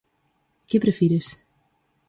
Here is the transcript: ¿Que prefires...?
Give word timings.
¿Que 0.69 0.77
prefires...? 0.83 1.27